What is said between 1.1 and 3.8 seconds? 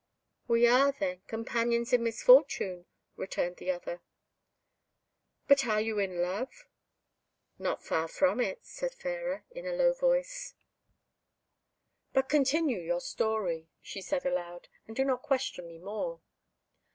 companions in misfortune," returned the